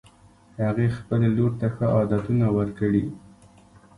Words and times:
هغې 0.65 0.87
خپلې 0.97 1.27
لور 1.37 1.51
ته 1.59 1.67
ښه 1.75 1.85
عادتونه 1.95 2.45
ورکړي 2.57 3.03